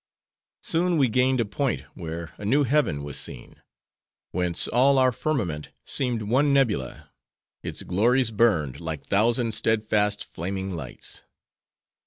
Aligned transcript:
"Soon, 0.63 0.97
we 0.97 1.07
gained 1.07 1.39
a 1.39 1.45
point, 1.45 1.81
where 1.93 2.33
a 2.39 2.43
new 2.43 2.63
heaven 2.63 3.03
was 3.03 3.19
seen; 3.19 3.61
whence 4.31 4.67
all 4.67 4.97
our 4.97 5.11
firmament 5.11 5.69
seemed 5.85 6.23
one 6.23 6.51
nebula. 6.51 7.11
Its 7.61 7.83
glories 7.83 8.31
burned 8.31 8.79
like 8.79 9.05
thousand 9.05 9.51
steadfast 9.53 10.25
flaming 10.25 10.73
lights. 10.73 11.21